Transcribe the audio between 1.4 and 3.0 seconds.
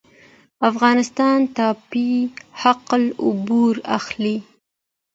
د ټاپي حق